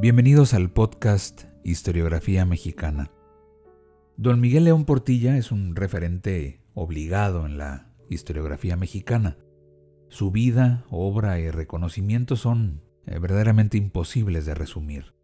[0.00, 3.12] Bienvenidos al podcast Historiografía Mexicana.
[4.16, 9.38] Don Miguel León Portilla es un referente obligado en la historiografía mexicana.
[10.08, 15.14] Su vida, obra y reconocimiento son eh, verdaderamente imposibles de resumir.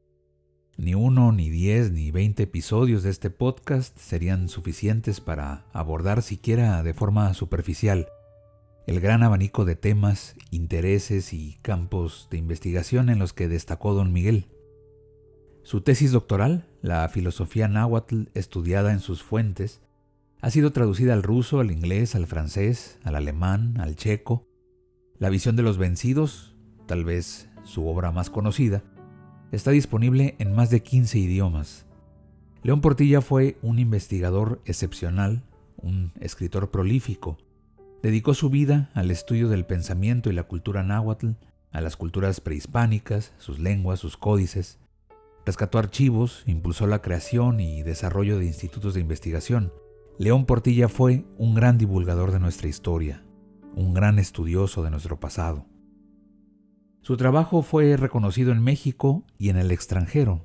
[0.76, 6.82] Ni uno, ni diez, ni veinte episodios de este podcast serían suficientes para abordar siquiera
[6.84, 8.06] de forma superficial
[8.86, 14.12] el gran abanico de temas, intereses y campos de investigación en los que destacó don
[14.12, 14.48] Miguel.
[15.70, 19.80] Su tesis doctoral, la filosofía náhuatl estudiada en sus fuentes,
[20.40, 24.48] ha sido traducida al ruso, al inglés, al francés, al alemán, al checo.
[25.20, 28.82] La visión de los vencidos, tal vez su obra más conocida,
[29.52, 31.86] está disponible en más de 15 idiomas.
[32.64, 35.44] León Portilla fue un investigador excepcional,
[35.76, 37.38] un escritor prolífico.
[38.02, 41.28] Dedicó su vida al estudio del pensamiento y la cultura náhuatl,
[41.70, 44.79] a las culturas prehispánicas, sus lenguas, sus códices,
[45.46, 49.72] Rescató archivos, impulsó la creación y desarrollo de institutos de investigación.
[50.18, 53.24] León Portilla fue un gran divulgador de nuestra historia,
[53.74, 55.66] un gran estudioso de nuestro pasado.
[57.02, 60.44] Su trabajo fue reconocido en México y en el extranjero.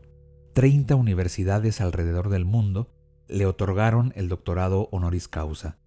[0.53, 2.89] Treinta universidades alrededor del mundo
[3.27, 5.77] le otorgaron el doctorado honoris causa.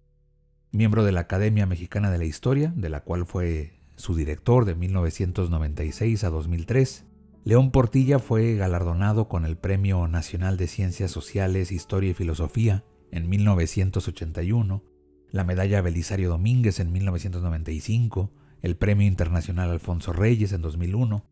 [0.71, 4.75] Miembro de la Academia Mexicana de la Historia, de la cual fue su director de
[4.75, 7.05] 1996 a 2003,
[7.45, 13.29] León Portilla fue galardonado con el Premio Nacional de Ciencias Sociales, Historia y Filosofía en
[13.29, 14.83] 1981,
[15.31, 21.25] la Medalla Belisario Domínguez en 1995, el Premio Internacional Alfonso Reyes en 2001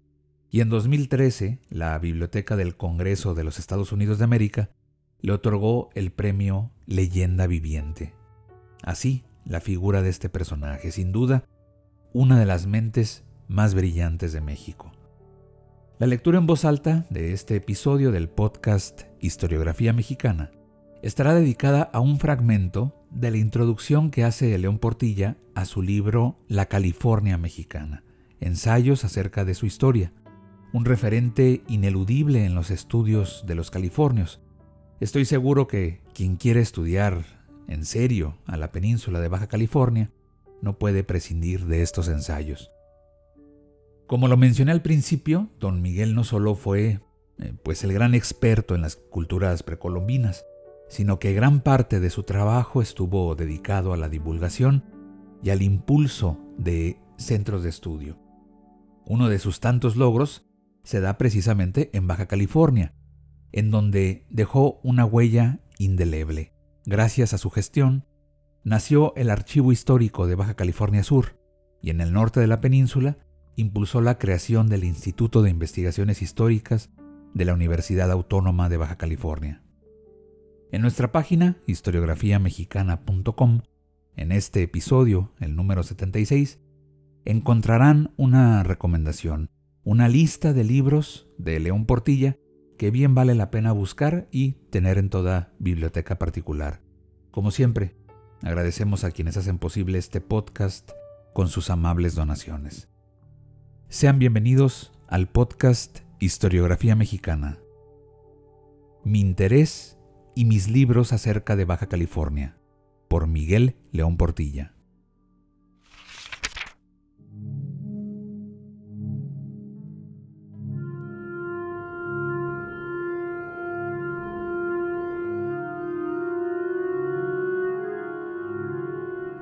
[0.50, 4.72] y en 2013 la Biblioteca del Congreso de los Estados Unidos de América
[5.20, 8.14] le otorgó el premio Leyenda Viviente.
[8.82, 11.44] Así, la figura de este personaje, sin duda,
[12.14, 14.92] una de las mentes más brillantes de México.
[16.00, 20.52] La lectura en voz alta de este episodio del podcast Historiografía Mexicana
[21.02, 26.38] estará dedicada a un fragmento de la introducción que hace León Portilla a su libro
[26.48, 28.04] La California Mexicana,
[28.40, 30.14] ensayos acerca de su historia,
[30.72, 34.40] un referente ineludible en los estudios de los californios.
[35.00, 37.26] Estoy seguro que quien quiere estudiar
[37.68, 40.12] en serio a la península de Baja California
[40.62, 42.70] no puede prescindir de estos ensayos.
[44.08, 47.02] Como lo mencioné al principio, don Miguel no solo fue
[47.40, 50.46] eh, pues el gran experto en las culturas precolombinas,
[50.88, 54.86] sino que gran parte de su trabajo estuvo dedicado a la divulgación
[55.44, 58.18] y al impulso de centros de estudio.
[59.06, 60.46] Uno de sus tantos logros
[60.84, 62.94] se da precisamente en Baja California,
[63.52, 66.54] en donde dejó una huella indeleble.
[66.86, 68.06] Gracias a su gestión,
[68.64, 71.38] nació el Archivo Histórico de Baja California Sur,
[71.82, 73.18] y en el norte de la península
[73.58, 76.92] impulsó la creación del Instituto de Investigaciones Históricas
[77.34, 79.64] de la Universidad Autónoma de Baja California.
[80.72, 83.62] En nuestra página historiografiamexicana.com,
[84.16, 86.60] en este episodio, el número 76,
[87.26, 89.50] encontrarán una recomendación,
[89.84, 92.38] una lista de libros de León Portilla
[92.78, 96.84] que bien vale la pena buscar y tener en toda biblioteca particular.
[97.32, 97.96] Como siempre,
[98.44, 100.92] agradecemos a quienes hacen posible este podcast
[101.34, 102.88] con sus amables donaciones.
[103.90, 107.58] Sean bienvenidos al podcast Historiografía Mexicana.
[109.06, 109.98] Mi interés
[110.36, 112.58] y mis libros acerca de Baja California,
[113.08, 114.74] por Miguel León Portilla.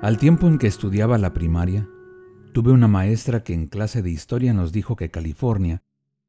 [0.04, 1.90] Al tiempo en que estudiaba la primaria,
[2.56, 5.84] Tuve una maestra que en clase de historia nos dijo que California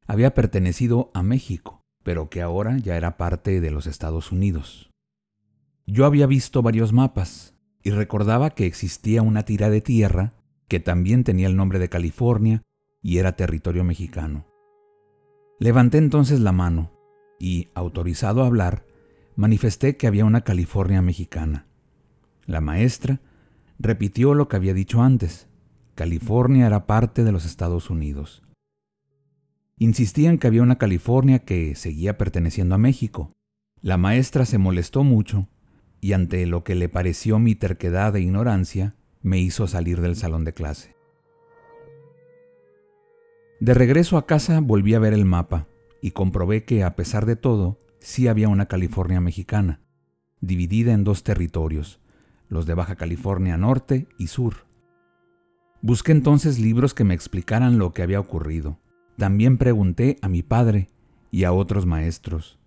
[0.09, 4.91] había pertenecido a México, pero que ahora ya era parte de los Estados Unidos.
[5.87, 10.33] Yo había visto varios mapas y recordaba que existía una tira de tierra
[10.67, 12.63] que también tenía el nombre de California
[13.01, 14.49] y era territorio mexicano.
[15.61, 16.91] Levanté entonces la mano
[17.39, 18.85] y, autorizado a hablar,
[19.37, 21.67] manifesté que había una California mexicana.
[22.47, 23.21] La maestra
[23.79, 25.47] repitió lo que había dicho antes,
[25.97, 28.43] California era parte de los Estados Unidos.
[29.79, 33.33] Insistían que había una California que seguía perteneciendo a México.
[33.81, 35.49] La maestra se molestó mucho
[36.03, 40.45] y ante lo que le pareció mi terquedad e ignorancia, me hizo salir del salón
[40.45, 40.95] de clase.
[43.59, 45.67] De regreso a casa volví a ver el mapa
[46.03, 49.81] y comprobé que, a pesar de todo, sí había una California mexicana,
[50.43, 52.01] dividida en dos territorios,
[52.49, 54.66] los de Baja California Norte y Sur.
[55.83, 58.79] Busqué entonces libros que me explicaran lo que había ocurrido.
[59.17, 60.89] También pregunté a mi padre
[61.31, 62.59] y a otros maestros.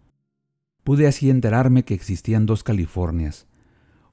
[0.83, 3.47] Pude así enterarme que existían dos Californias,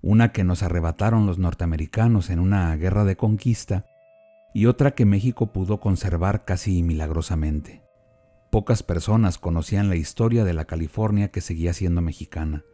[0.03, 3.87] una que nos arrebataron los norteamericanos en una guerra de conquista
[4.55, 7.83] y otra que México pudo conservar casi milagrosamente.
[8.51, 12.65] Pocas personas conocían la historia de la California que seguía siendo mexicana.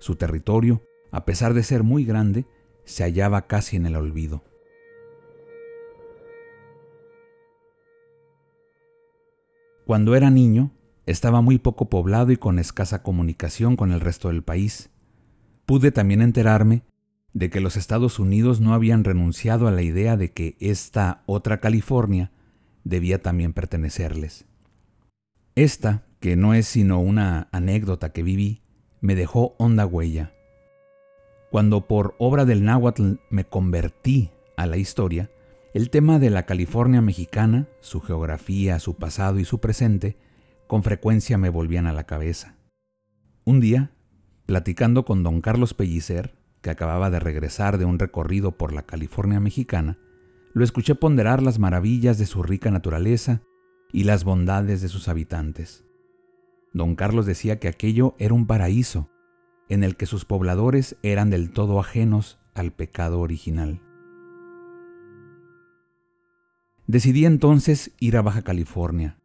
[0.00, 0.82] Su territorio,
[1.12, 2.46] a pesar de ser muy grande,
[2.84, 4.42] se hallaba casi en el olvido.
[9.92, 10.70] Cuando era niño,
[11.04, 14.88] estaba muy poco poblado y con escasa comunicación con el resto del país.
[15.66, 16.82] Pude también enterarme
[17.34, 21.60] de que los Estados Unidos no habían renunciado a la idea de que esta otra
[21.60, 22.30] California
[22.84, 24.46] debía también pertenecerles.
[25.56, 28.62] Esta, que no es sino una anécdota que viví,
[29.02, 30.32] me dejó honda huella.
[31.50, 35.28] Cuando por obra del náhuatl me convertí a la historia,
[35.72, 40.18] el tema de la California mexicana, su geografía, su pasado y su presente,
[40.66, 42.56] con frecuencia me volvían a la cabeza.
[43.44, 43.90] Un día,
[44.44, 49.40] platicando con don Carlos Pellicer, que acababa de regresar de un recorrido por la California
[49.40, 49.98] mexicana,
[50.52, 53.40] lo escuché ponderar las maravillas de su rica naturaleza
[53.92, 55.86] y las bondades de sus habitantes.
[56.74, 59.08] Don Carlos decía que aquello era un paraíso,
[59.70, 63.80] en el que sus pobladores eran del todo ajenos al pecado original.
[66.86, 69.18] Decidí entonces ir a Baja California.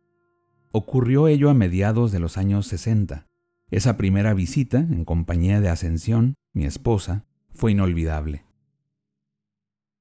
[0.72, 3.28] Ocurrió ello a mediados de los años 60.
[3.72, 8.46] Esa primera visita, en compañía de Ascensión, mi esposa, fue inolvidable.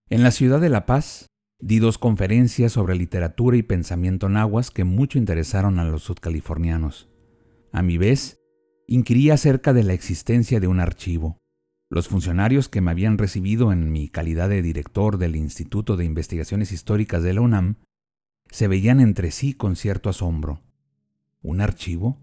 [0.09, 1.27] En la ciudad de La Paz,
[1.59, 7.09] di dos conferencias sobre literatura y pensamiento nahuas que mucho interesaron a los sudcalifornianos.
[7.73, 8.39] A mi vez,
[8.87, 11.39] inquirí acerca de la existencia de un archivo.
[11.89, 16.73] Los funcionarios que me habían recibido en mi calidad de director del Instituto de Investigaciones
[16.73, 17.77] Históricas de la UNAM
[18.51, 20.61] se veían entre sí con cierto asombro.
[21.43, 22.19] ¿Un archivo?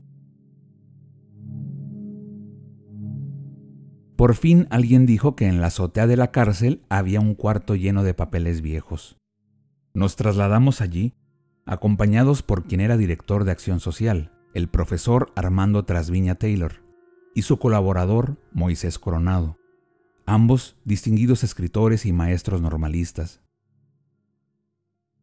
[4.17, 8.03] Por fin alguien dijo que en la azotea de la cárcel había un cuarto lleno
[8.03, 9.17] de papeles viejos.
[9.93, 11.13] Nos trasladamos allí,
[11.65, 16.82] acompañados por quien era director de Acción Social, el profesor Armando Trasviña Taylor
[17.35, 19.57] y su colaborador Moisés Coronado,
[20.25, 23.41] ambos distinguidos escritores y maestros normalistas.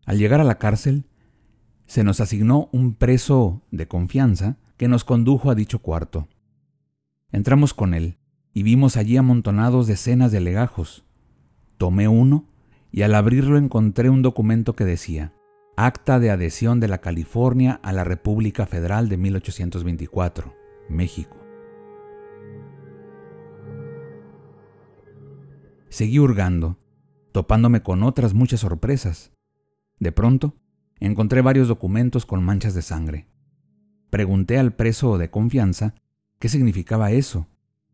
[0.06, 1.04] Al llegar a la cárcel,
[1.86, 6.28] se nos asignó un preso de confianza que nos condujo a dicho cuarto.
[7.32, 8.18] Entramos con él
[8.52, 11.04] y vimos allí amontonados decenas de legajos.
[11.78, 12.46] Tomé uno
[12.92, 15.32] y al abrirlo encontré un documento que decía
[15.76, 20.54] Acta de adhesión de la California a la República Federal de 1824,
[20.88, 21.39] México.
[25.90, 26.78] Seguí hurgando,
[27.32, 29.32] topándome con otras muchas sorpresas.
[29.98, 30.54] De pronto,
[31.00, 33.26] encontré varios documentos con manchas de sangre.
[34.08, 35.94] Pregunté al preso de confianza
[36.38, 37.48] qué significaba eso,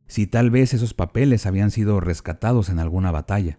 [0.07, 3.59] si tal vez esos papeles habían sido rescatados en alguna batalla.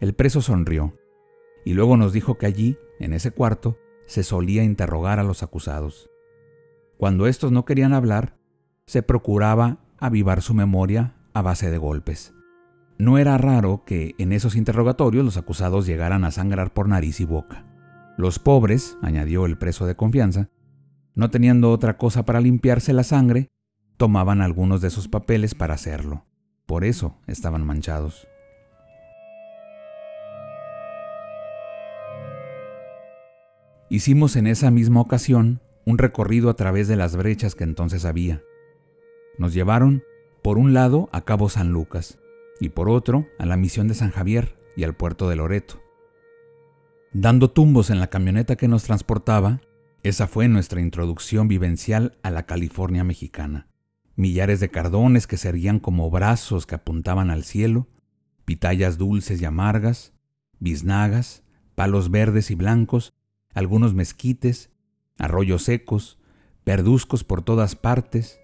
[0.00, 0.96] El preso sonrió
[1.64, 6.08] y luego nos dijo que allí, en ese cuarto, se solía interrogar a los acusados.
[6.96, 8.38] Cuando estos no querían hablar,
[8.86, 12.32] se procuraba avivar su memoria a base de golpes.
[12.98, 17.24] No era raro que en esos interrogatorios los acusados llegaran a sangrar por nariz y
[17.24, 17.64] boca.
[18.16, 20.50] Los pobres, añadió el preso de confianza,
[21.14, 23.50] no teniendo otra cosa para limpiarse la sangre,
[23.96, 26.24] tomaban algunos de sus papeles para hacerlo.
[26.66, 28.26] Por eso estaban manchados.
[33.90, 38.42] Hicimos en esa misma ocasión un recorrido a través de las brechas que entonces había.
[39.38, 40.02] Nos llevaron,
[40.42, 42.18] por un lado, a Cabo San Lucas,
[42.60, 45.82] y por otro a la misión de San Javier y al puerto de Loreto.
[47.12, 49.60] Dando tumbos en la camioneta que nos transportaba,
[50.02, 53.68] esa fue nuestra introducción vivencial a la California mexicana.
[54.14, 57.88] Millares de cardones que se erguían como brazos que apuntaban al cielo,
[58.44, 60.12] pitayas dulces y amargas,
[60.58, 63.12] biznagas, palos verdes y blancos,
[63.54, 64.70] algunos mezquites,
[65.18, 66.18] arroyos secos,
[66.64, 68.38] perduzcos por todas partes,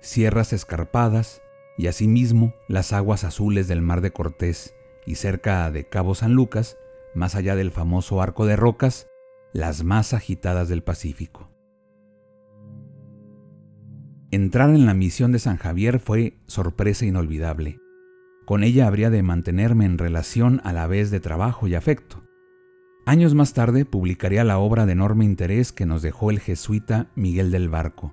[0.00, 1.42] sierras escarpadas,
[1.80, 4.74] y asimismo las aguas azules del mar de Cortés
[5.06, 6.76] y cerca de Cabo San Lucas,
[7.14, 9.06] más allá del famoso arco de rocas,
[9.54, 11.48] las más agitadas del Pacífico.
[14.30, 17.78] Entrar en la misión de San Javier fue sorpresa inolvidable.
[18.44, 22.22] Con ella habría de mantenerme en relación a la vez de trabajo y afecto.
[23.06, 27.50] Años más tarde publicaría la obra de enorme interés que nos dejó el jesuita Miguel
[27.50, 28.12] del Barco,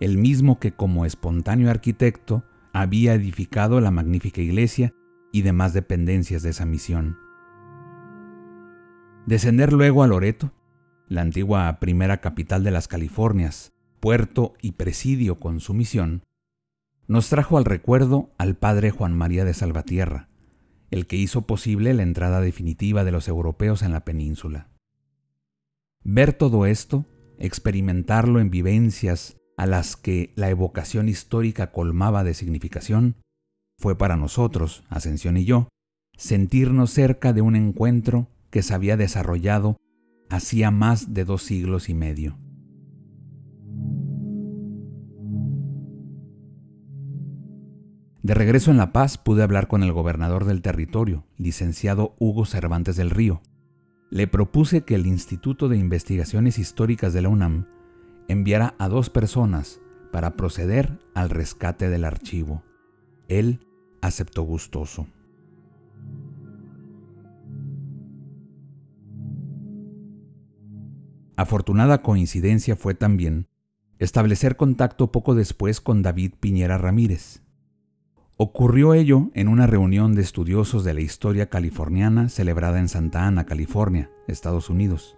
[0.00, 2.44] el mismo que como espontáneo arquitecto
[2.80, 4.92] había edificado la magnífica iglesia
[5.32, 7.16] y demás dependencias de esa misión.
[9.24, 10.52] Descender luego a Loreto,
[11.08, 16.22] la antigua primera capital de las Californias, puerto y presidio con su misión,
[17.08, 20.28] nos trajo al recuerdo al padre Juan María de Salvatierra,
[20.90, 24.68] el que hizo posible la entrada definitiva de los europeos en la península.
[26.04, 27.06] Ver todo esto,
[27.38, 33.16] experimentarlo en vivencias a las que la evocación histórica colmaba de significación,
[33.78, 35.68] fue para nosotros, Ascensión y yo,
[36.16, 39.76] sentirnos cerca de un encuentro que se había desarrollado
[40.28, 42.38] hacía más de dos siglos y medio.
[48.22, 52.96] De regreso en La Paz pude hablar con el gobernador del territorio, licenciado Hugo Cervantes
[52.96, 53.40] del Río.
[54.10, 57.66] Le propuse que el Instituto de Investigaciones Históricas de la UNAM
[58.28, 59.80] enviara a dos personas
[60.12, 62.62] para proceder al rescate del archivo.
[63.28, 63.66] Él
[64.00, 65.06] aceptó gustoso.
[71.36, 73.48] Afortunada coincidencia fue también
[73.98, 77.42] establecer contacto poco después con David Piñera Ramírez,
[78.38, 83.46] Ocurrió ello en una reunión de estudiosos de la historia californiana celebrada en Santa Ana,
[83.46, 85.16] California, Estados Unidos.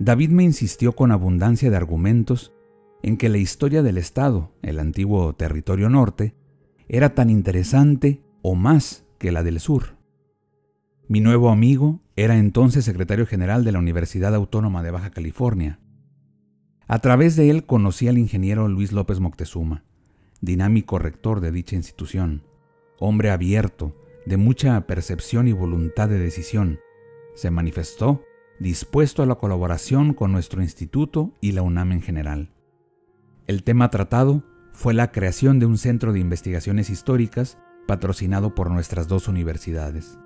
[0.00, 2.52] David me insistió con abundancia de argumentos
[3.02, 6.34] en que la historia del Estado, el antiguo territorio norte,
[6.88, 9.96] era tan interesante o más que la del sur.
[11.06, 15.78] Mi nuevo amigo era entonces secretario general de la Universidad Autónoma de Baja California.
[16.88, 19.84] A través de él conocí al ingeniero Luis López Moctezuma
[20.40, 22.42] dinámico rector de dicha institución,
[22.98, 23.94] hombre abierto,
[24.26, 26.80] de mucha percepción y voluntad de decisión,
[27.34, 28.24] se manifestó
[28.60, 32.52] dispuesto a la colaboración con nuestro instituto y la UNAM en general.
[33.46, 39.08] El tema tratado fue la creación de un centro de investigaciones históricas patrocinado por nuestras
[39.08, 40.18] dos universidades.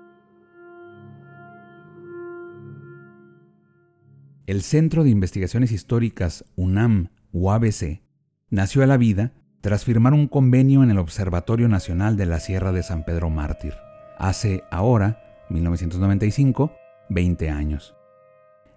[4.45, 8.03] El Centro de Investigaciones Históricas UNAM-UABC
[8.51, 12.71] nació a la vida tras firmar un convenio en el Observatorio Nacional de la Sierra
[12.71, 13.73] de San Pedro Mártir,
[14.19, 16.71] hace ahora, 1995,
[17.09, 17.94] 20 años.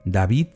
[0.04, 0.48] David,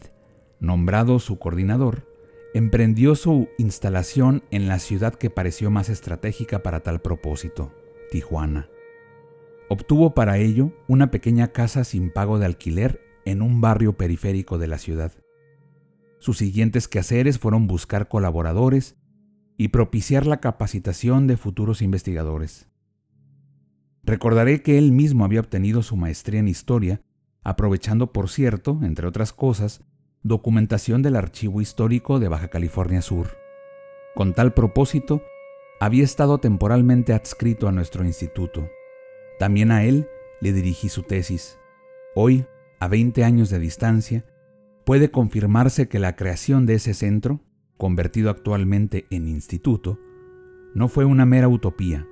[0.61, 2.08] nombrado su coordinador,
[2.54, 7.72] emprendió su instalación en la ciudad que pareció más estratégica para tal propósito,
[8.11, 8.68] Tijuana.
[9.68, 14.66] Obtuvo para ello una pequeña casa sin pago de alquiler en un barrio periférico de
[14.66, 15.12] la ciudad.
[16.18, 18.96] Sus siguientes quehaceres fueron buscar colaboradores
[19.56, 22.68] y propiciar la capacitación de futuros investigadores.
[24.04, 27.00] Recordaré que él mismo había obtenido su maestría en historia,
[27.42, 29.82] aprovechando, por cierto, entre otras cosas,
[30.22, 33.37] documentación del Archivo Histórico de Baja California Sur.
[34.14, 35.22] Con tal propósito,
[35.80, 38.68] había estado temporalmente adscrito a nuestro instituto.
[39.38, 40.08] También a él
[40.40, 41.58] le dirigí su tesis.
[42.14, 42.46] Hoy,
[42.78, 44.25] a 20 años de distancia,
[44.84, 47.40] puede confirmarse que la creación de ese centro
[47.82, 49.99] convertido actualmente en instituto,
[50.72, 52.06] no fue una mera utopía.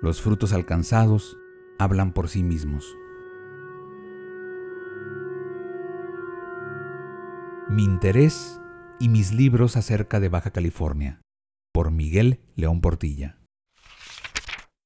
[0.00, 1.36] Los frutos alcanzados
[1.78, 2.96] hablan por sí mismos.
[7.70, 8.60] Mi interés
[8.98, 11.20] y mis libros acerca de Baja California,
[11.72, 13.38] por Miguel León Portilla.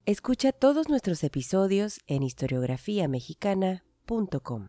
[0.04, 4.68] Escucha todos nuestros episodios en historiografiamexicana.com.